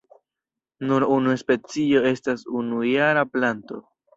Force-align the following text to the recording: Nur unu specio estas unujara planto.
Nur 0.91 1.03
unu 1.17 1.35
specio 1.43 2.03
estas 2.13 2.47
unujara 2.63 3.29
planto. 3.37 3.83